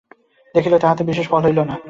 [0.55, 1.75] দেখিল তাহাতে বিশেষ ফল হইল না।